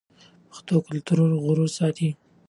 پښتو 0.49 0.75
کلتوري 0.87 1.35
غرور 1.45 1.69
ساتي. 1.77 2.09